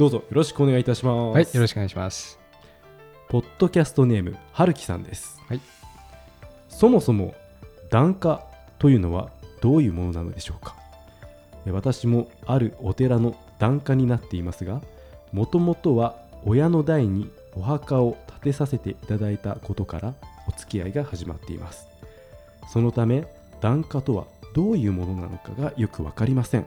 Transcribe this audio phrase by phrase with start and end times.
[0.00, 1.34] どうぞよろしくお願いいたします。
[1.34, 2.38] はい、よろしくお願いします。
[3.28, 5.60] ポッドキャストネームはるきさんです、はい。
[6.70, 7.34] そもそも
[7.90, 8.42] 檀家
[8.78, 9.28] というのは
[9.60, 10.74] どういうものなのでしょうか？
[11.66, 14.80] え私もあるお寺の檀家になっていますが
[15.32, 20.14] もともとは親の代にお墓を建てさせていただいたことから
[20.48, 21.86] お付き合いが始まっています。
[22.72, 23.26] そのため
[23.60, 26.66] 檀家とはどういうものなのかがよくわかりません。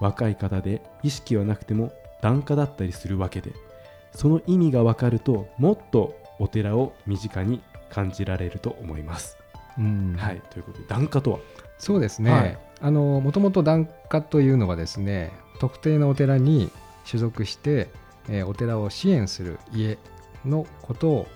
[0.00, 3.52] 若い方で意識はなくても檀家だったりするわけで
[4.14, 9.36] その意味がわかるともっとお寺を身近に感じられると思います。
[9.78, 11.38] うんはい、ということで檀家とは、
[11.78, 12.30] そうですね。
[12.30, 16.68] はいあのもともと檀家というのはですね、特定のお寺に
[17.04, 17.90] 所属して、
[18.28, 19.98] えーお寺を支援する家
[20.44, 21.26] のことを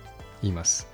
[0.41, 0.87] 言います。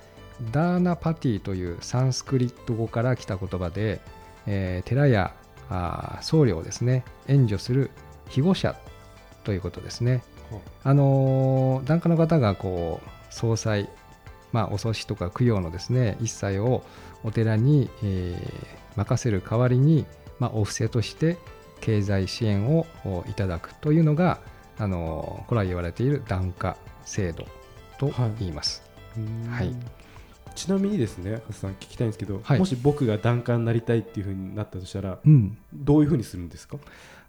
[0.52, 4.00] ダーナパティというサンスクリット語から来た言葉で、
[4.46, 5.34] えー寺や
[5.70, 7.90] あー僧侶をですね援助する
[8.28, 8.76] 庇護者
[9.44, 10.22] ということですね。
[10.82, 13.88] あのー檀家の方がこう総裁、
[14.52, 16.82] まあ、お葬式とか供養のですね一切を
[17.24, 20.06] お寺に、えー任せる代わりに、
[20.38, 21.36] まあ、お布施として
[21.80, 24.38] 経済支援をおいただくというのが、
[24.78, 27.44] あのー古来言われている檀家制度
[27.98, 28.82] と言います。
[29.50, 29.74] はい。
[30.54, 32.58] ちなみにですね、ハスさん聞きたいんですけど、はい。
[32.60, 35.58] もし僕が檀家になりたいっていうふうになったとしたら、うん。
[35.74, 36.76] どういうふうにするんですか？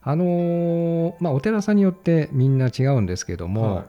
[0.08, 3.86] あのーまあ、お寺さんによってみんな違うんですけども、はい。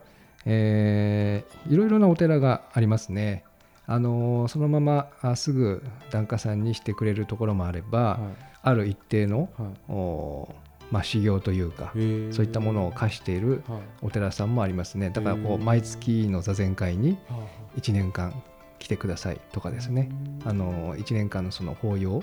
[0.47, 3.45] えーいろいろなお寺がありますね。
[3.87, 8.19] あのーそのままあすぐ檀家さんにしてくれるところもあれば、は
[8.63, 9.73] ある一定の、いはい。
[9.91, 10.49] お
[10.91, 13.81] まあ、修行というかそういったものを貸しているはい。
[14.03, 15.11] お寺さんもありますね。
[15.11, 17.47] だからこう毎月の座禅会には
[17.77, 18.33] 1年間
[18.79, 20.11] 来てくださいとかですね。
[20.45, 22.23] あの1年間のその法要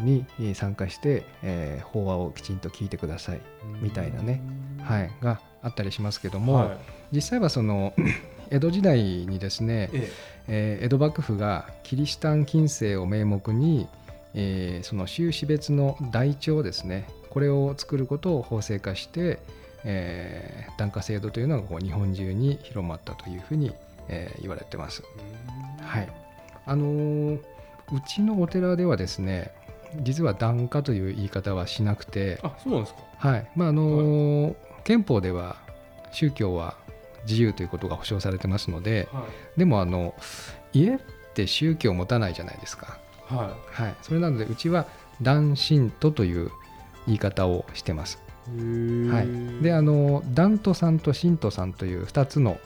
[0.00, 3.40] に参加して、えー法話をきちんと聞いてください、
[3.80, 4.40] みたいなね
[4.82, 6.78] はい、があったりしますけども、はい。
[7.12, 7.94] 実際はその
[8.50, 10.12] 江戸時代にですね、え
[10.48, 10.78] え。
[10.82, 13.88] ー江戸幕府がキリシタン禁制を名目に、
[14.34, 19.38] えーその収支別の台帳ですねこれを作ることを法制化して、
[19.84, 23.72] えー檀家制度というのがこう日本中に広まったというふうに、
[24.08, 25.02] えー言われてます。
[25.80, 26.08] はい。
[26.66, 27.40] あのー
[27.92, 29.52] うちのお寺ではですね
[30.02, 33.00] 実は檀家という言い方はしなくて、あそうなんですか。
[33.18, 33.50] はい。
[33.54, 34.54] まああのー
[34.84, 35.56] 憲法では
[36.12, 36.76] 宗教は
[37.26, 39.24] 自由ということが保障されてますので、は
[39.56, 39.58] い。
[39.58, 40.14] でもあの
[40.72, 40.98] 家っ
[41.34, 42.98] て宗教を持たないじゃないですか。
[43.26, 44.86] ははい、それなのでうちは
[45.22, 46.50] 男信徒という
[47.06, 48.20] 言い方をしてます。
[48.50, 52.58] はい、であの男徒さんと信徒さんという2つの、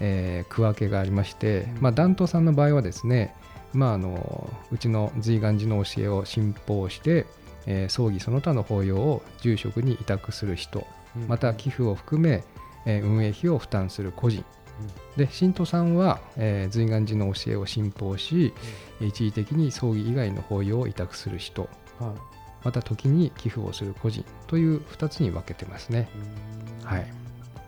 [0.00, 1.82] えー区分けがありまして、うん。
[1.82, 3.34] まあ、男徒さんの場合はですね、
[3.72, 7.26] まあ、あのうちの随願寺の教えを信奉して、
[7.66, 11.28] えー葬儀その他の法要を住職に委託する人うん。
[11.28, 12.44] また寄付を含め、
[12.84, 14.44] えー運営費を負担する個人、
[15.16, 18.52] で信徒さんは、えー随願寺の教えを信奉し、
[19.00, 21.62] 一時的に葬儀以外の法要を委託する人。
[21.98, 22.31] はい
[22.64, 26.08] また時に寄付をする個人という2つに分けてますね。
[26.84, 27.06] はい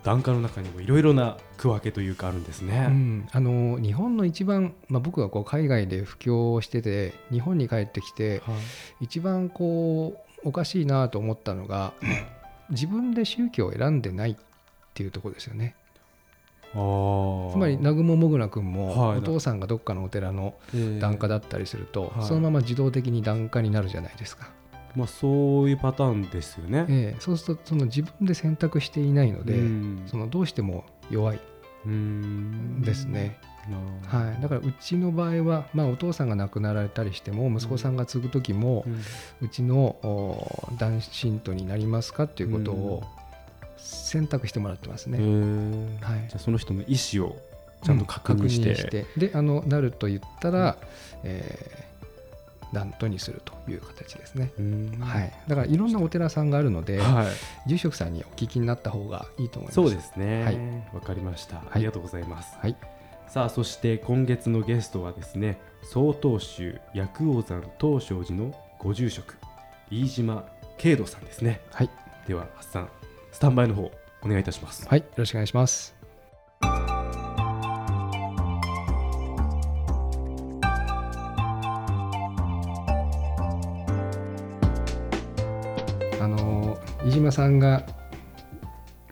[0.05, 2.84] 檀家の中にもいろいろな区分けというかあるんですね。
[2.88, 8.53] うん、あの日本の一番、まあ、僕がこう海外で布教をしてて日本に帰ってきては
[9.00, 11.94] い一番こうおかしいなと思ったのが
[12.69, 14.37] 自分で宗教を選んでないっ
[14.93, 15.75] ていうところですよね。
[16.75, 16.77] つ
[17.56, 20.54] まり南雲もぐな君もはいお父さんがどっかのお寺の
[21.00, 24.50] 檀家だったりすると、はいそのまま自動的に檀家になるじゃないですか。
[24.97, 26.86] まあそういうパターンですよね。
[26.89, 30.03] ええそうするとその自分で選択していないので、うん。
[30.07, 31.41] そのどうしても弱い。
[31.86, 32.83] うん。
[32.83, 33.39] ですね。
[34.07, 39.01] はい、だからうちの場合は、まあ、お父さんが亡くなられたりしても息子さんが継ぐ時も、うん。
[39.47, 43.03] うちのお男信徒になりますかっていうことを
[43.77, 45.19] 選択してもらってますへね。
[45.19, 46.28] ーはい。
[46.28, 47.39] じゃあその人の意思を
[47.83, 50.77] ちゃんと確認して,、であのなると言ったら、
[51.22, 51.94] えー
[52.74, 54.53] ダントにするという形ですね。
[54.59, 57.26] うんはい、だからいろんなお寺さんがあるので、はい
[57.66, 59.74] 住職さんにお聞きになった方がいいと思います。
[59.76, 60.41] そうですね。
[60.92, 61.56] わ、はいかりました。
[61.56, 62.59] いありがとうございます。
[62.60, 62.76] はい、
[63.28, 69.36] さあそして今月のゲストはですね曹洞宗薬王山東照寺のご住職
[69.91, 70.44] 飯島
[70.78, 71.91] 慶道さんですねはい、
[72.26, 72.88] ではハッさん
[73.32, 73.91] スタンバイの方
[74.22, 76.03] お願いいたしますはい、よろしくお願いします。
[87.15, 87.87] 島さんが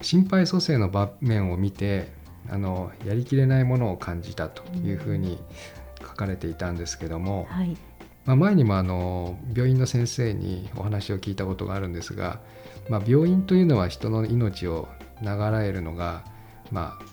[0.01, 2.13] 心肺蘇生の場面を見て
[2.51, 5.39] あのやりきれないものを感じたというふうに
[6.01, 7.77] 書かれていたんですけども、はい。
[8.25, 12.41] まあ、前にもあの病院の先生にお話を聞いたことがあるんですが、
[12.89, 14.89] まあ、病院というのは人の命を
[15.23, 16.25] 長らえるのが、
[16.71, 17.05] まあ、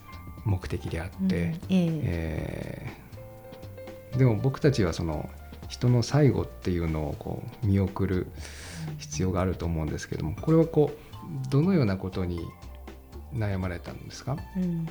[0.46, 1.60] 目的であって、うんええ。
[1.70, 3.10] えー
[4.18, 5.30] でも僕たちはその
[5.70, 8.28] 人の最後っていうのをこう見送る
[8.98, 12.42] 必要があると思うんですけどもこれはこうどのようなことに
[13.34, 14.36] 悩まれたんですか？
[14.58, 14.88] うん、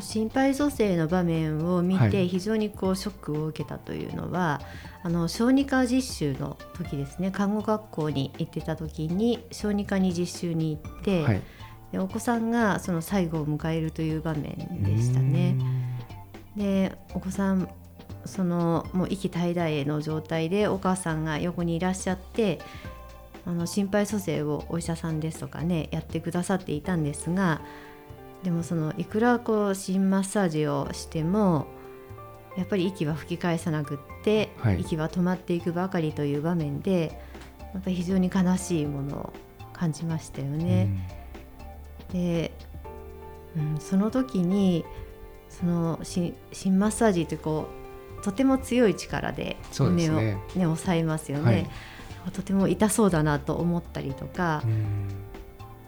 [0.00, 2.28] 心肺蘇生の場面を見てはい。
[2.28, 4.62] 非常にこうショックを受けたというのは、
[5.02, 7.30] あの小児科実習の時ですね。
[7.30, 11.42] 看護学校に行ってた時に小児科に実習に行って、はい。
[11.92, 15.56] でお子さんがその最後を迎えるという場面でしたね。
[16.56, 17.68] でお子さん
[18.26, 22.60] そのもう息絶え絶えの状態でお母さんが横にいらっしゃって
[23.46, 27.60] あの心肺蘇生をお医者さんですとかねやってくださっていたんですが
[28.42, 31.66] でもそのいくらこう心マッサージをしても
[32.56, 37.20] やっぱり息は吹き返さなくって、はい息は止まっていくばかりという場面で
[37.74, 39.32] やっぱり非常に悲しいものを
[39.72, 40.88] 感じましたよね。
[42.12, 42.52] で、
[43.56, 44.84] うん、その時に
[45.50, 47.85] その心心マッサージってこう
[48.22, 50.38] とても強い力で胸を、ね。
[50.54, 52.32] ね、押さえますよね、はい。
[52.32, 55.08] とても痛そうだなと思ったりとか、うん。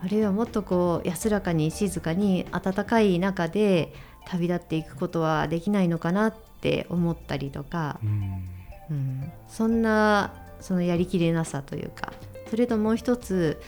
[0.03, 3.93] あるいはもっとこう安らかに静かに暖かい中で
[4.27, 8.49] 旅立っていくことはできないのかなって思ったりとか、うん。
[8.91, 12.13] うん、そんなそのやりきれなさというか
[12.51, 13.61] それともう一つ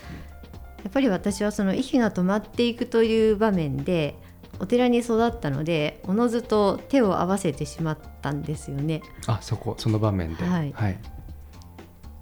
[0.83, 4.17] やっぱり私はその息が止まっていくという場面で
[4.61, 9.03] お寺に育ったのでおのずと手を合わせてしまったんですよね。
[9.27, 10.45] あそこその場面で。
[10.45, 10.73] はい。
[10.75, 10.99] はい。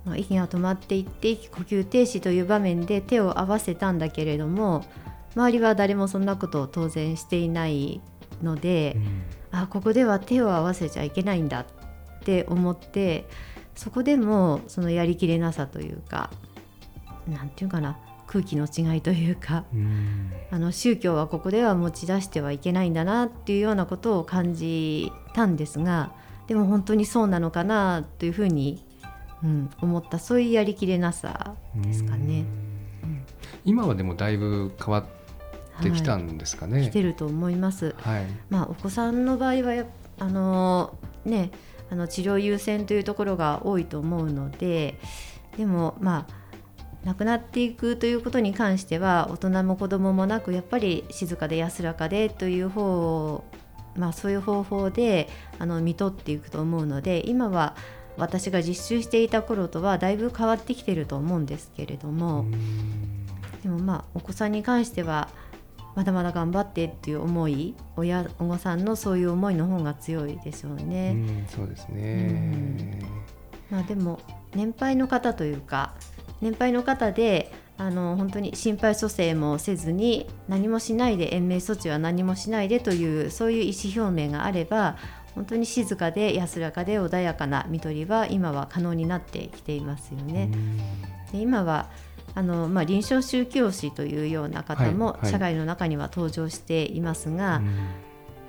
[0.05, 4.85] まあ息が止まっていって息呼吸停止という場面で手を合わせたんだけれども
[5.35, 8.01] 周りは誰もそんなことを当然していない
[8.43, 8.97] ので、
[9.51, 11.67] あここでは手を合わせちゃいけないんだっ
[12.25, 13.27] て思って
[13.75, 16.31] そこでもそのやりきれなさというか
[17.29, 20.33] なんていうかな空気の違いというかうん。
[20.51, 26.13] あの宗教はここでは持ち出してはいけないんだなっていうようなことを感じたんですが
[26.47, 28.85] でも本当にそうなのかなというふうに、
[29.43, 32.45] うん、思ったそういうやりきれなさですかね。
[33.03, 33.25] うん。
[33.65, 36.83] 今はでもだいぶ変わってきたはいんですかね。
[36.83, 37.95] 来てると思います。
[37.99, 38.27] はい。
[38.51, 39.87] まあ、お子さんの場合はや
[40.19, 41.51] あのね
[41.91, 44.99] あの治療優先というところが多いと思うので
[45.57, 46.38] でもまあ
[47.05, 53.45] 亡くなっていくということに関しては大人も子供もなくやっぱり静かで安らかでという方を
[53.97, 55.29] まあそういう方法で
[55.59, 57.77] あの見とっていくと思うので今は
[58.17, 62.47] 私が実習していた頃とはだいぶ変わってきてると思うんですけれども、
[63.63, 65.29] でもまあお子さんに関しては
[65.95, 71.13] まだまだ頑張ってっていう思い親お子さんのそういう思いの方が強いでしょううね。
[71.13, 73.01] んそうですね。
[73.71, 74.19] まあ、でも
[74.55, 75.95] 年配の方というか
[76.41, 84.97] 年配の方であの本当に心肺蘇生もせずに何もしないで延命措置は何もしないでというそういう意思表明があれば
[85.35, 90.51] 本当に静かで安らかで穏やかな看取りは今は可能になってきていますよね。
[91.31, 91.89] で今は
[92.35, 95.31] あの、まあ、臨床宗教師というような方もはいはい。
[95.31, 97.89] 社会の中には登場していますが、うん。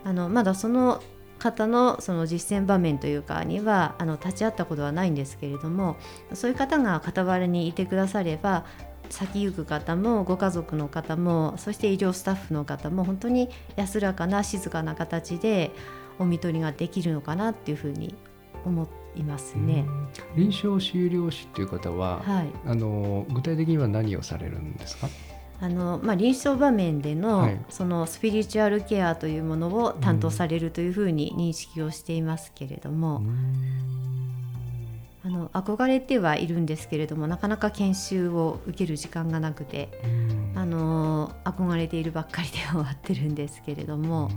[0.05, 1.03] あのまだその
[1.39, 5.97] 方のその実践場面というかにはあの立ち会ったことはないんですけれども
[6.33, 8.65] そういう方が傍らにいてくだされば
[9.09, 15.71] 先行く方もご家族の方もそして医療スタッフの方も本当に安らかな静かな形で
[16.19, 18.13] お看取りができるのかなっていうふうに
[18.65, 19.85] 思いますね。
[20.35, 22.49] 臨床修療師っていう方は、はい。
[22.67, 25.07] あの具体的には何をされるんですか？
[25.61, 27.59] あのまあ、臨床場面での,、はい。
[27.69, 33.21] そのスピリチュアルケアというものを担当されるというふうに認識をしていますけれども、
[35.25, 39.89] あの憧れてはいるんですけれどもなかなか研修を受ける時間がなくて、
[40.55, 44.31] あの憧れているばっかりで終わってるんですけれども、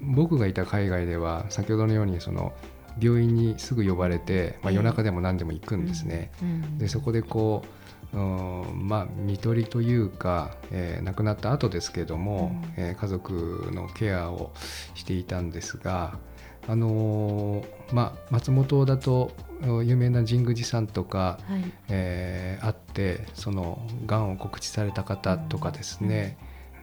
[0.00, 2.52] 僕がいた海外では先ほどのようにその
[3.00, 6.30] 病院にすぐ呼ばれて、まあ、ええ夜中でも何でも行くんですね。
[6.40, 6.78] うん。
[6.78, 7.77] でそこでこううん
[8.16, 12.84] まあ看取りというか、えー亡くなった後ですけども、うん。
[12.84, 14.52] えー家族のケアを
[14.94, 16.18] していたんですが、
[16.66, 21.72] あのーまあ、松本だとうん有名な神宮寺さんとか、はい。
[21.88, 26.38] えーあってそのがんを告知された方とかですね、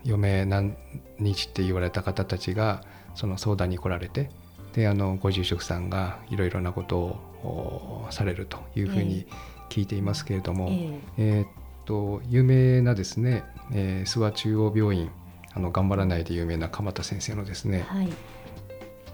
[0.05, 0.77] 余命何
[1.19, 2.83] 日って言われた方たちが
[3.15, 4.29] その相談に来られて
[4.73, 9.25] であのご住職さんがいろいろなことをおされるというふうに
[9.69, 11.41] 聞いていますけれども、ええ。
[11.41, 11.47] ーっ
[11.85, 15.09] と有名なですね、えー、諏訪中央病院
[15.53, 18.09] あの頑張らないで有名な鎌田先生のですね、はい、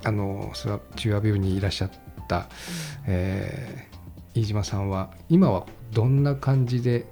[0.04, 1.92] あの諏訪中央病院にいらっしゃっ
[2.28, 2.48] た、
[3.08, 3.92] えー
[4.34, 7.06] 飯島さんは今はどんな感じで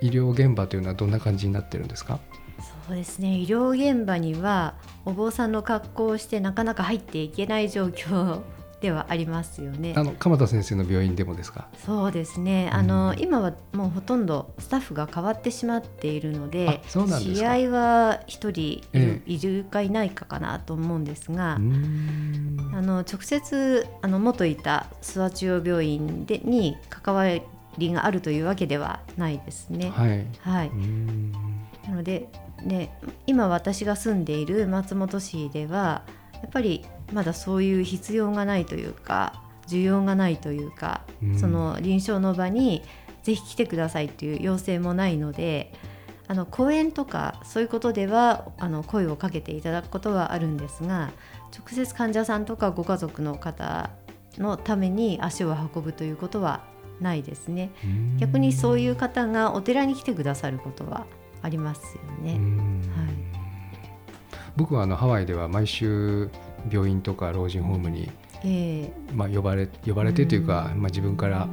[0.00, 2.18] 医療現場というのはどんな感じになってるんですか？
[2.88, 3.36] そうですね。
[3.40, 8.40] 医療現場にはお坊さんの格好をしてなかなか入っていけない状況
[8.82, 9.94] ではありますよね。
[9.96, 10.02] あ。
[10.02, 11.68] の鎌田先生の病院でもですか？
[11.86, 12.68] そうですね。
[12.72, 16.82] あの、今はもうほとんどスタッフが変わってしまっているのでで
[17.18, 27.24] 試合は一人いる,、かいないかかなと思うんですが、あの直接あの元いた諏訪中央病院でに関わ
[27.78, 29.90] りがあるというわけではないですね。
[29.90, 30.26] はい。
[30.40, 30.70] はい、
[31.88, 32.28] なので、
[32.64, 36.02] ね、今私が住んでいる松本市では
[36.34, 42.82] やっぱりまだそういう必要がないというか需要がないというか、うんその臨床の場に
[43.22, 45.72] ぜひ来てくださいという要請もないので
[46.26, 51.12] あの講演とかそういうことではあの声をかけていただくことはあるんですが
[51.56, 53.90] 直接患者さんとかご家族の方
[54.38, 56.64] のために足を運ぶということは
[57.00, 57.70] ないですね。
[58.18, 61.06] 逆にそういう方がお寺に来てくださることは
[61.42, 62.38] ありますよね。
[62.38, 63.32] んはい
[64.56, 66.30] 僕はあのハワイでは毎週
[66.70, 68.10] 病院とか老人ホームに、
[68.44, 70.82] えまあ、呼ばれ呼ばれてというか、うん。
[70.82, 71.48] まあ、自分から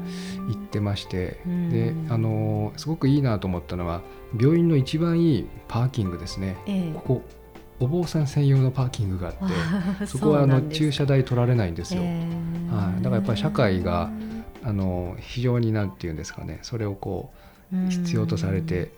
[0.47, 1.69] 行ってまして、うん。
[1.69, 4.01] であのすごくいいなと思ったのは
[4.39, 6.57] 病院の一番いいパーキングですね。
[6.65, 6.93] ええ。
[6.93, 7.21] ここ
[7.81, 9.39] お坊さん専用のパーキングがあって
[10.01, 12.01] えそこはあの駐車車代取られないんですよ。
[12.01, 13.01] はい。
[13.01, 14.09] だからやっぱり社会が
[14.63, 17.31] あの非常になんていうんですかねそれをこ
[17.71, 18.91] う必要とされて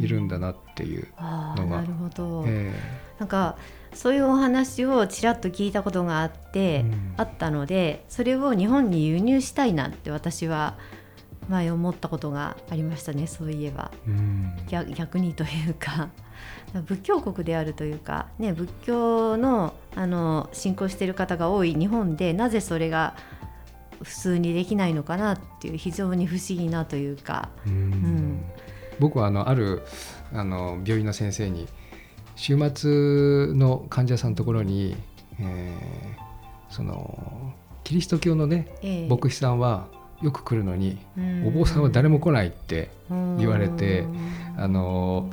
[0.00, 2.72] いるんだだなっていう、のがなるほど、え。
[3.18, 3.56] なんか
[3.94, 7.14] そういうお話をちらっと聞いたことがあって、うん。
[7.16, 10.76] あったのでそれを日本に輸入したいなって私は
[11.48, 13.90] 前思ったことがありましたねそういえば。
[14.06, 14.52] えうん。
[14.68, 16.10] 逆逆にというか。
[16.86, 23.14] 仏教国であるというか、ね、仏教のあの信仰している方が多い日本でなぜそれが
[24.02, 27.90] 普通にできないのかなっていう非常に不思議なというか、うん。
[27.90, 28.44] ん。
[28.98, 29.82] 僕はあのある
[30.32, 31.68] あの病院の先生に
[32.36, 34.96] 週末の患者さんのところに、
[35.40, 36.26] えー
[36.68, 39.08] そのキリスト教のねええ。
[39.08, 39.86] 牧師さんは
[40.20, 41.46] よく来るのに、うん。
[41.46, 42.90] お坊さんは誰も来ないって
[43.38, 44.16] 言われてうん
[44.58, 45.30] あの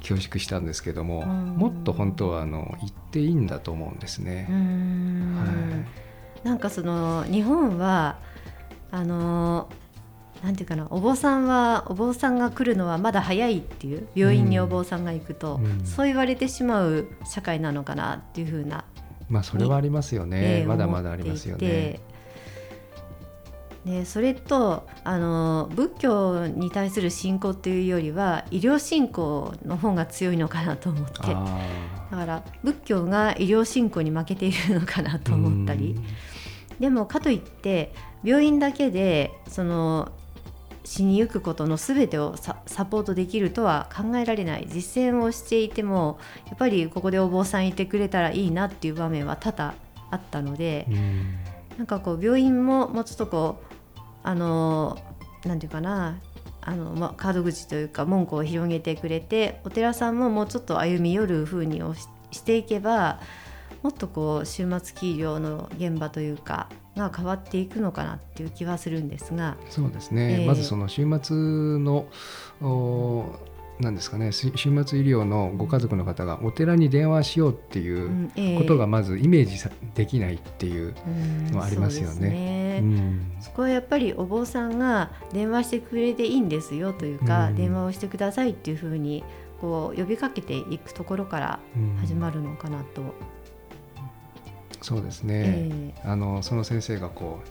[0.00, 1.56] 恐縮したんですけども、うん。
[1.56, 4.46] もっと本当はあの行っていいんだと思うんですうね。
[4.50, 5.36] ん。
[5.36, 6.46] はい。
[6.46, 8.16] なんかその日本は
[8.90, 9.68] あの
[10.42, 15.84] なんていうかなお坊さんはお坊さんが来るのはまだ早いっていう病院にお坊さんが行くと、うん。
[15.84, 18.84] そう言われてしまう社会なのかなっていうふうな
[19.28, 22.00] まあそれはありますよね、ええまだまだありますよね。
[23.84, 31.20] でそれとあの仏教に対する信仰っていうよりは医療信仰の方が強いのかなと思って。
[31.22, 31.44] だ
[32.10, 35.98] あから仏教が医療信仰に負けているのかなーと思ったり。
[36.80, 37.92] でもかといって
[38.22, 40.12] 病院だけでその
[40.88, 44.66] 死にゆくことの全てをササポートできるとは考えられない。
[44.68, 49.74] 実践をしていてもやっぱりここでお坊さんいてくれたらいいなっていう場面は多々
[50.10, 51.34] あったので、うん。
[51.76, 53.60] なんかこう病院ももうちょっとこ
[53.96, 54.98] うあの
[55.44, 56.18] なんていうかな
[56.62, 63.20] あの、まあ、カード口というか門戸を広げてくれてお寺さんももうちょっと歩み寄る風にをししていけば
[63.82, 66.68] もっとこう終末期医療の現場というか
[66.98, 71.36] が変わっていくのかなっていう気はするんですが、そうですね、ええまずその週末
[71.78, 72.06] の
[72.60, 73.38] お
[73.80, 74.32] なんですかね。
[74.32, 82.14] し週末医療のご家族の方がお寺に電話しようっていうことがまずイメージさできないっていう、うんのありますよね。
[82.14, 82.80] そうですね。
[82.82, 83.32] うん。
[83.40, 87.56] そこはやっぱりお坊さんが電話してくれていいんですよというか、うん。
[87.56, 89.22] 電話をしてくださいっていうふうに
[89.60, 91.96] こう呼びかけていくところからうん。
[91.98, 93.14] 始まるのかなと。
[94.80, 97.48] そうですえね、えあのその先生がこう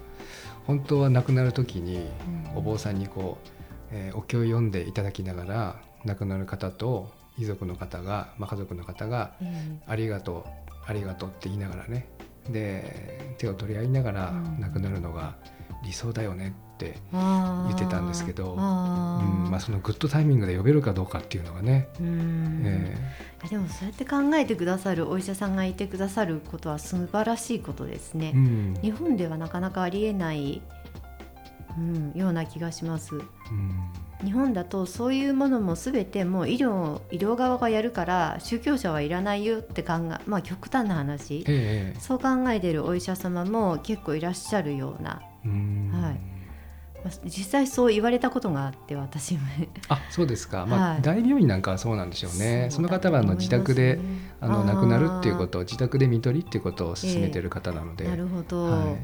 [0.65, 2.09] 本当は亡くなる時に
[2.53, 2.57] うん。
[2.57, 3.47] お坊さんにこう、
[3.91, 12.07] えーお経を読んでいただきながら亡くなる方と遺族の方が、まあ、家族の方がえありがとうありがとうって言いながらね。
[12.49, 14.59] で手を取り合いながらうん。
[14.59, 15.35] 亡くなるのが
[15.83, 18.57] 理想だよねって、言ってたんですけどうん。
[18.59, 22.61] まあ、そのグッドタイミングで呼べるかどうかっていうのがね、うん。
[22.63, 22.95] え
[23.41, 28.31] いやでもそうやって考えてくださるお医者さんがいてくださることは素晴らしいことですね。
[28.35, 28.37] ー。
[28.37, 28.79] うん。
[28.81, 30.61] 日本ではなかなかありえない、
[31.77, 33.15] うん、ような気がします。
[33.15, 33.23] うん。
[34.23, 41.43] 日本だとそういうものも全てもう医療医療側がやるから宗教者はいらないよって考えまあ極端な話。
[41.47, 41.99] ええ。
[41.99, 45.21] そう考えてるお医者様も結構いらっしゃるような。
[45.45, 45.91] うん。
[45.93, 46.13] はい。
[46.13, 46.36] まあ
[47.25, 49.41] 実際そう言われたことがあって私も。
[49.89, 51.01] あそうですか、まあはい。
[51.01, 52.67] 大病院なんかはそうなんでしょうね。
[52.69, 53.99] その方はあの自宅で
[54.39, 58.97] あのあー亡くなるっていうことを自宅で見取りっていうことを進めてる方なので、なるほど、は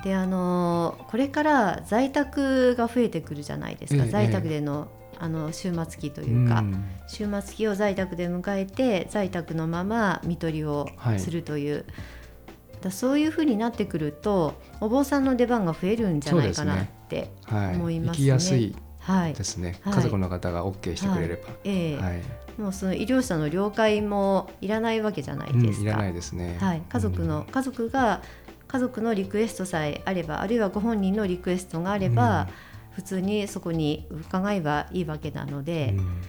[0.00, 0.04] い。
[0.04, 4.88] であのこれから在宅が増えてくるじゃないですか、ええ在宅での
[5.18, 6.84] あの終末期というか、ん。
[7.06, 11.84] 終末期を在宅で迎えて在宅のまま看取りをはいするという、
[12.84, 16.86] だそういうふうになってくるとお坊さんの出番が増えるんじゃないかな
[17.22, 17.74] って、はい。
[17.74, 18.24] 思いますね。
[18.24, 19.34] 行きやすいはい。
[19.34, 19.94] ですね、はい。
[19.94, 21.96] 家族の方が OK してくれれば、ええ。
[21.98, 22.22] はい。
[22.60, 25.84] もうその医療者の了解もいらないわけじゃないうんですか。
[25.84, 27.46] いらないですね、はい、家族の、うん。
[27.46, 28.22] 家族が
[28.68, 32.48] 家族のリクエストさえあればあるいはご本人のリクエストがあれば、
[32.92, 36.22] 普通にそこに伺えばいいわけなので、うん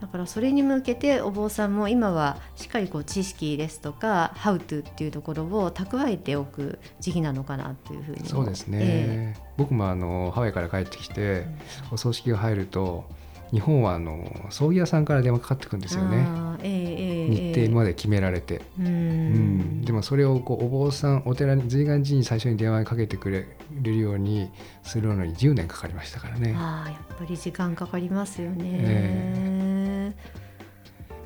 [0.00, 8.20] だからそれに向けてお坊さんも今はしっかりこう知識ですとか「How to」っていうところを蓄えておく時期なのかなというふうに。
[8.20, 11.46] もそうですね、え僕もあのハワイから帰ってきて、
[11.90, 13.04] お葬式が入ると
[13.52, 16.24] 日本はあの葬儀屋さんから電話かかってくるんえですよね。
[16.28, 19.58] あーええええ日程まで決められて、ううん。
[19.58, 23.46] んでもそれをこうお坊さんお寺に随願寺に最初に電話かけてくれ
[23.82, 24.50] るように
[24.82, 26.54] するのに10年かかりましたからね。
[26.56, 29.55] ああやっぱり時間かかりますよね、え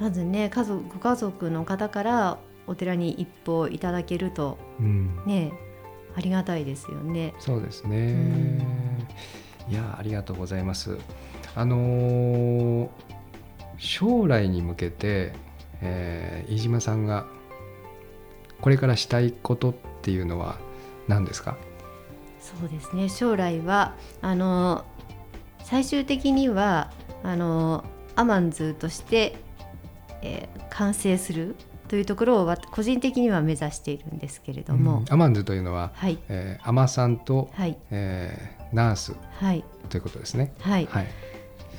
[0.00, 5.52] まずね家族ご家族の方からお寺に一歩いただけるとうんね
[6.16, 8.14] ありがたいですよねそうですね。
[8.14, 9.06] ん
[9.68, 10.98] いやありがとうございます。
[11.54, 12.88] あのー
[13.82, 15.32] 将来に向けて、
[15.80, 17.26] えー飯島さんが
[18.60, 20.58] これからしたいことっていうのは
[21.08, 21.56] 何ですか？
[22.40, 24.84] そうですね将来はあの
[25.64, 26.90] 最終的には
[27.22, 27.84] あの
[28.16, 29.36] アマンズとして、
[30.22, 31.56] えー完成する
[31.88, 35.12] というところをわ個人的には目指しているんですけれども、うん。
[35.12, 36.18] アマンズというのは、はい。
[36.28, 37.76] えー、アマさんと、はい。
[37.90, 39.64] えーナースはい。
[39.88, 40.54] ということですね。
[40.60, 40.86] はい。
[40.86, 41.06] はい。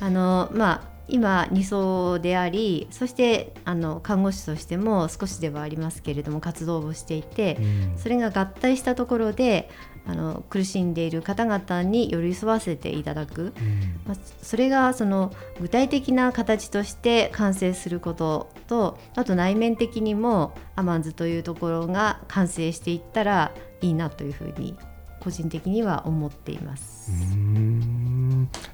[0.00, 7.98] あのまあ今2層でありそしてあの看護師としても少しではありますけれども活動をしていてうん。
[7.98, 9.68] それが合体したところで
[10.06, 14.00] あの苦しんでいる方々に寄り添わせていただく、うん。
[14.06, 24.76] まあ、それがその具体的な形として完成することとあと内面的にもアマンズというところが完成していったらいいなというふうに
[25.22, 27.12] 個人的には思っています。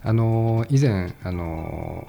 [0.03, 2.07] あの以前あの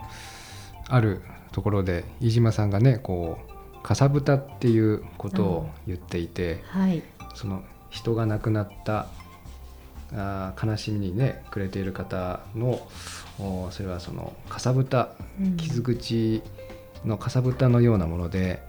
[0.87, 1.21] ある
[1.51, 3.37] ところで飯島さんがねこ
[3.77, 7.03] うかさぶたっていうことを言っていて、はい、
[7.35, 9.07] その人が亡くなった
[10.13, 12.87] あー悲しみにね暮れている方の
[13.39, 15.09] おそれはそのかさぶた
[15.41, 15.57] うん。
[15.57, 16.41] 傷口
[17.03, 18.61] のかさぶたのようなもので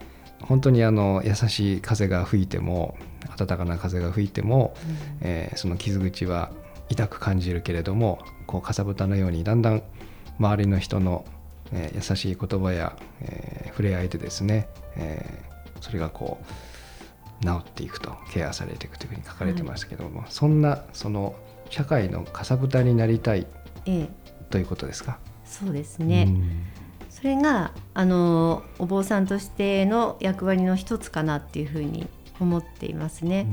[0.43, 2.97] 本当にあの優しい風が吹いても
[3.37, 4.75] 暖かな風が吹いても、
[5.21, 6.51] えーその傷口は
[6.89, 9.83] 痛く感じるけれどもこうかさぶたのようにだんだん
[10.39, 11.25] 周りの人の、
[11.73, 16.39] えー優しい言葉や、えー触れ合いでですね、えーそれがこ
[17.43, 21.35] う治っていくとケアされていくというふうに書かれてましたけども、そんなその
[21.71, 23.47] 社会のかさぶたになりたい
[23.87, 24.09] ええ、
[24.51, 25.19] ということですか？
[25.47, 26.67] そうですね、うん。
[27.09, 32.07] それがあのお坊さんとしての役割の一つかなっていうふうに
[32.41, 33.47] 思っていますね。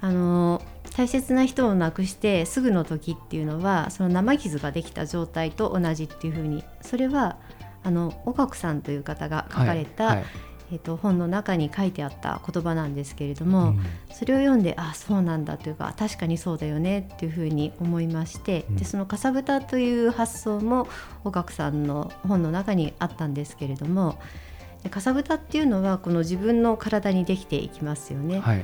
[0.00, 0.60] あの
[0.96, 7.38] 大切な人を亡くしてすぐの時っていうのはその生傷ができた状態と同じっていうふうにそれは
[7.82, 10.26] あの岡子さんという方が書かれた、はいはい。
[10.72, 13.80] えっと本の中に書いてあった言葉なんですけれども、うん。
[14.12, 18.76] それを読んであそうなんだというか確かにそうだよねっていうふうに思いまして、うん。
[18.76, 20.88] でそのかさぶたという発想も
[21.24, 24.18] 岡子さんの本の中にあったんですけれども
[24.53, 24.53] で
[24.90, 28.40] かさぶたっていうのはこの自分の体にできていきますよね。
[28.40, 28.62] はい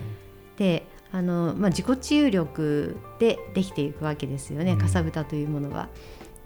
[0.60, 5.88] であの、まあ、自己治癒力でできていくわけですよねうんかさぶたというものは。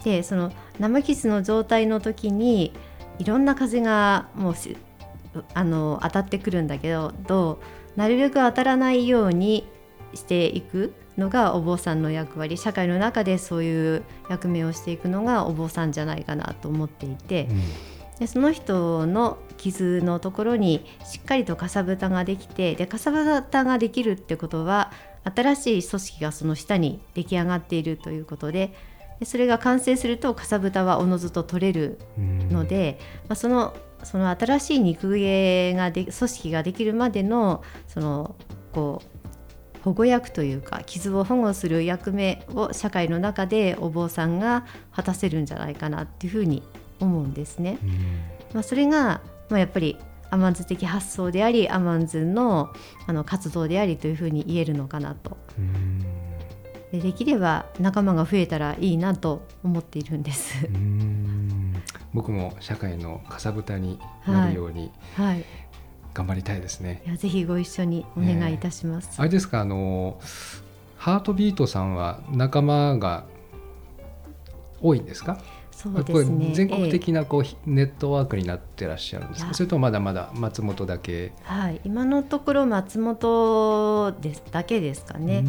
[0.05, 2.73] でその生傷の状態の時に
[3.19, 4.77] いろんな風がもうし
[5.55, 7.59] あの当たってくるんだけどど
[7.97, 9.67] うなるべく当たらないように
[10.13, 17.49] していくのがお坊さんの役割社会の中でそういう役目をしていくのがお坊さんじゃないかなと思っていて。
[18.18, 24.92] でその人の傷のところにしっかりとかさぶたができてでかさぶたができるってことは
[25.24, 28.74] 新しい組織がその下に出来上がっているということで
[29.20, 32.48] でそれが完成するとかさぶたはおのずと取れるうん。
[32.50, 32.98] ので、
[33.29, 38.37] まあ、そのその新しい肉毛がで組織ができるまでのその
[38.72, 39.14] こう
[39.83, 46.62] 保護役というか傷を保護する役目を社会の中でお坊さんが果たせるんじゃないかなっていうふうに
[47.01, 47.79] 思うんですね。
[47.83, 47.91] うん
[48.55, 49.97] まあ、それが、まあ、やっぱり
[50.31, 52.73] アマンズ的発想でありアマンズの
[53.07, 55.99] あの活動でありというふうに言えるのかなとうん
[56.93, 60.71] でできれば仲間が増えたらいいなと思っているんですう。
[60.71, 61.75] ん
[62.13, 65.45] 僕も社会のかさぶたになるようにはい、
[66.15, 67.03] 頑張りたいですね。
[67.07, 69.11] いやぜひご一緒にお願いいたします。
[69.21, 70.21] あれですかあの
[70.97, 73.25] ハートビートさんは仲間が
[74.81, 75.39] 多いんですか？
[75.85, 76.53] そうですね。
[76.55, 79.55] 全国え的なこう、ネットワークになってらっしゃるんですか？
[79.55, 81.12] それともまだまだ松本だけ？
[81.12, 85.44] えはい、今のところ松本ですだけですかね。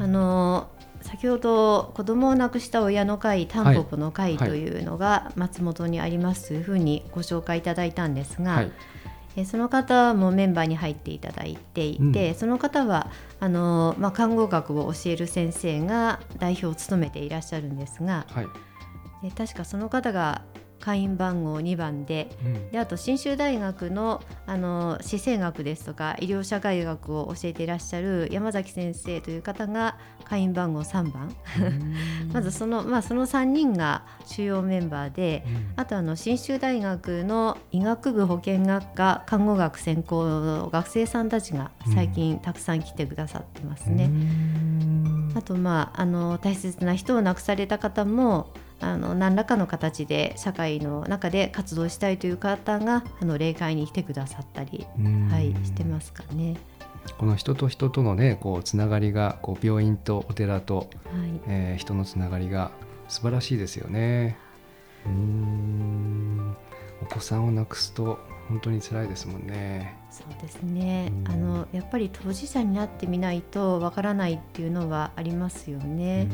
[0.00, 0.68] あの
[1.02, 8.72] 先ほど子供を亡くした親の会タンポポの会というのが松本にありますというふうにご紹介いただいたんですが、はい。
[9.36, 12.34] えその方もメンバーに入っていただいていて、うん。
[12.34, 18.46] その方はあの、まあ、看護学を教える先生が代表を務めていらっしゃるんですがはい、
[19.24, 20.42] え確かその方が
[20.80, 22.70] 会員番号2番でうん。
[22.70, 31.34] であと信州大学のあの死生学ですとか医療社会学を教えていらっしゃる山崎先生という方が会員番号3番。
[32.32, 35.44] まずその,、まあ、その3人が主要メンバーで
[35.76, 44.10] あとあの信州大学の医学部保健学科看護学専攻の学生さんたちが最近たくさん来てくださってますね。
[45.34, 56.56] あとまああの大切な人を亡くされた方もあの何らかの形で社会の中で活動したいという方があの霊界に来てくださったり、うんはい、してますかね。
[57.16, 60.88] この人と人とのねこうつながりがこう病院とお寺と、はい
[61.46, 62.70] えー人のつながりが
[63.08, 64.36] 素晴らしいですよね。
[65.06, 66.56] うーん
[67.02, 69.96] お子さんを亡くすと本当に辛いですもんね。
[70.10, 76.28] そうですねうんあのやっぱり当事者になってみないとわからないっていうのはありますよね。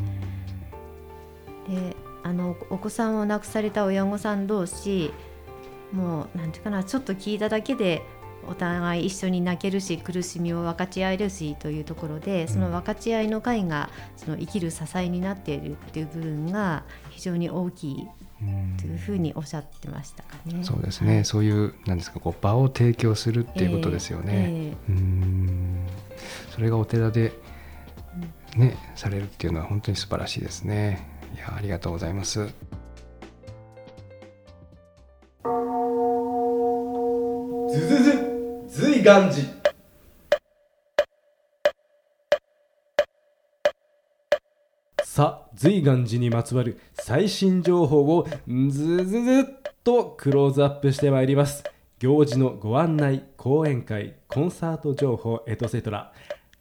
[1.69, 5.13] であのお子さんを亡くされた親御さん同士
[5.91, 8.01] もうなんていうかなちょっと聞いただけで
[8.47, 18.07] お互い一緒に泣けるし苦しみを分かち合えるしというところでその分かち合いの会がその生きる支えになっているっていう部分が非常に大きい
[18.41, 20.63] うんというふうにおっしゃってましたかね。
[20.63, 24.33] そうですね、はいそういうなんですかこう場を提供するっていうことですよね。
[24.33, 25.87] ええうーん
[26.49, 27.33] それがお寺で、
[28.55, 31.14] ね、されるっていうのは本当に素晴らしいですね。
[31.35, 32.47] いやありがとうございます。
[37.69, 38.13] ずずず
[38.69, 39.41] ずいがんじ
[45.03, 49.45] さあ随願寺にまつわる最新情報をずずずっ
[49.83, 51.65] とクローズアップしてまいります。
[51.99, 56.13] 行事のご案内講演会コンサート情報エトセトラ。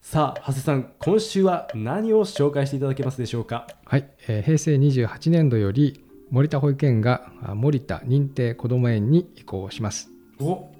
[0.06, 3.66] さあ長谷さん今週は何を紹介していただけますでしょうか？
[3.86, 10.10] はい、えー平成28年度より森田保育園があ森田認定こども園に移行します。
[10.38, 10.70] お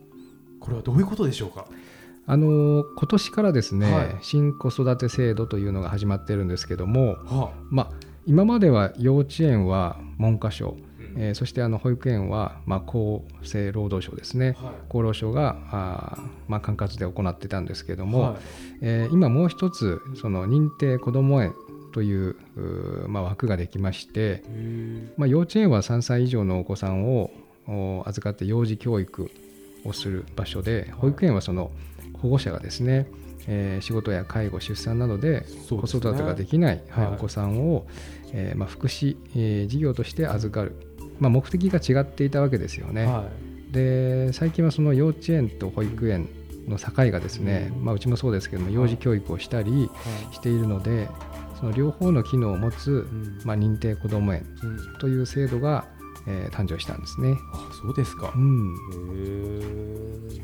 [0.61, 1.67] これはどういうことでしょうか？
[2.27, 4.17] あのー今年からですね、はい。
[4.21, 7.91] 新子育て制度というのが始まってるんですけども、はまあ、
[8.27, 10.85] 今までは幼稚園は文科省、うん
[11.17, 14.75] えーそしてあの保育園は、まあ、厚生労働省ですね、はい。
[14.89, 18.37] 厚労省があー、まあ、管轄で行ってたんですけども、はい。
[18.83, 21.55] えー今もう一つその認定こども園
[21.93, 22.37] という
[23.09, 24.43] まあ、枠ができまして、
[25.17, 27.31] まあ、幼稚園は3歳以上のお子さんを
[27.69, 29.31] お預かって幼児教育
[29.85, 31.71] をする場所で保育園はその
[32.21, 33.07] 保護者がですね、
[33.47, 37.15] えー仕事や介護出産などで子育てができない、はいはい。
[37.15, 37.87] お子さんを、
[38.33, 40.75] えーまあ、福祉、えー事業として預かる、
[41.19, 43.07] まあ、目的が違っていたわけですよね。
[43.07, 43.29] は
[43.71, 46.29] で最近はその幼稚園と保育園
[46.69, 50.35] の境がですね、まあ、うちもそうですけども幼児教育をしたりい。
[50.35, 51.09] しているので
[51.59, 53.41] その両方の機能を持つ、うん。
[53.45, 54.99] まあ、認定こども園うん。
[54.99, 55.87] という制度が、
[56.27, 57.37] えー誕生したんですね。
[57.53, 58.33] あそうですか。
[58.35, 58.75] うん。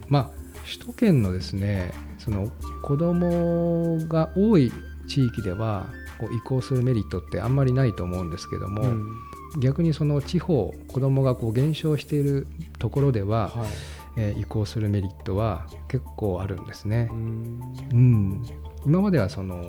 [0.08, 0.30] まあ、
[0.64, 2.50] 首都圏のですねその
[2.82, 4.72] 子どもが多い
[5.08, 5.86] 地域では
[6.18, 8.82] こう移行するメリットってあんまりないと思うんですけども、
[9.58, 12.46] 逆にその地方子どもがこう減少している
[12.78, 13.68] ところでは、はい。
[14.16, 17.08] えー移行するメリットは結構あるんですね。
[17.12, 17.14] う。
[17.14, 17.60] ん。
[17.92, 18.46] うん、
[18.84, 19.62] 今まではその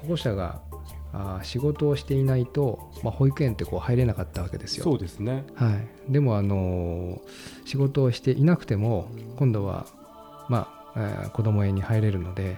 [0.00, 0.62] 保護者が
[1.12, 4.84] あー仕事をしていないと、まあ、保育園ってこう入れなかったわけですよ。
[4.84, 5.44] そうですね。
[5.54, 7.20] はい、でも、あのー
[7.66, 9.86] 仕事をしていなくても今度は、
[10.48, 12.56] まあえー子ども園に入れるので、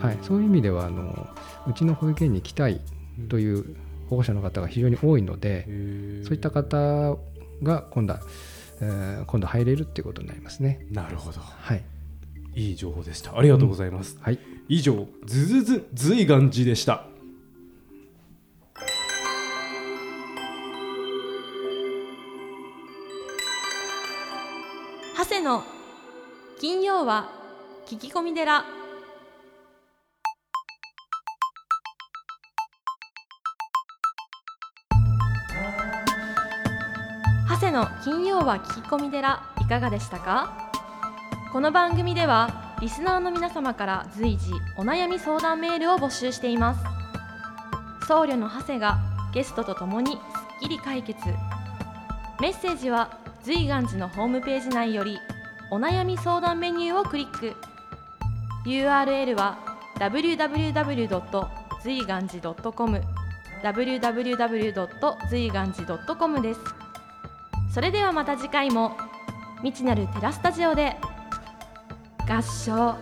[0.00, 1.28] はい、そういう意味ではあの
[1.68, 2.80] うちの保育園に来たい
[3.28, 3.76] という
[4.08, 5.64] 保護者の方が非常に多いので、
[6.24, 7.16] そういった方
[7.62, 8.20] が今度は、
[8.80, 10.86] えー今度入れるっていうことになりますね。
[10.90, 11.40] なるほど。
[11.40, 11.82] はい、
[12.54, 13.36] いい情報でした。
[13.36, 14.38] ありがとうございます、はい。
[14.68, 17.06] 以上ズズズ随願寺でした。
[25.16, 25.64] 長谷の
[26.60, 27.30] 金曜は
[27.86, 28.64] 聞き込み寺
[37.76, 40.70] の金曜は聞き込み寺いかがでしたか？
[41.52, 46.80] この番組ではリスナーの皆様から随時お悩み相談メールを募集しています
[48.06, 48.98] 僧侶の長谷が
[49.34, 50.20] ゲストとともにすっ
[50.62, 51.20] きり解決
[52.40, 55.18] メッセージは随願寺のホームページ内より
[55.70, 57.54] お悩み相談メニューをクリック
[58.64, 59.58] URL は
[59.98, 61.46] www.
[61.82, 63.02] 随願寺 .com
[63.62, 65.28] www.
[65.28, 66.60] 随願寺 .com です
[67.76, 68.96] それではまた次回も
[69.58, 70.96] 未知なるテラスタジオで
[72.26, 72.96] 合唱。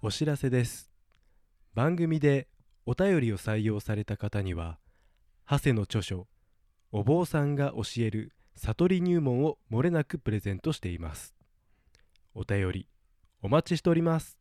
[0.00, 0.90] お知らせです。
[1.74, 2.48] 番組で
[2.86, 4.78] お便りを採用された方には
[5.46, 6.26] 長谷の著書
[6.90, 11.34] 「お坊さんが教える悟り入門」をもれなくプレゼントしています。
[12.34, 12.88] お便り
[13.42, 14.38] お待ちしております。